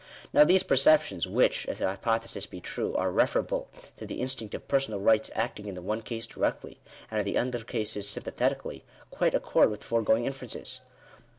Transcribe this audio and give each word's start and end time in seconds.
Now 0.33 0.43
these 0.45 0.63
perceptions, 0.63 1.27
which, 1.27 1.67
if 1.67 1.77
the 1.77 1.85
hypothesis 1.85 2.47
be 2.47 2.59
true, 2.59 2.95
are 2.95 3.11
referable 3.11 3.67
to 3.97 4.05
the 4.07 4.19
instinct 4.19 4.55
of 4.55 4.67
per 4.67 4.79
sonal 4.79 5.05
rights 5.05 5.29
acting 5.35 5.67
in 5.67 5.75
the 5.75 5.81
one 5.83 6.01
case 6.01 6.25
directly, 6.25 6.79
and 7.11 7.19
in 7.19 7.23
the 7.23 7.37
other 7.37 7.63
cases 7.63 8.09
sympathetically, 8.09 8.83
quite 9.11 9.35
accord 9.35 9.69
with 9.69 9.83
foregoing 9.83 10.25
inferences. 10.25 10.79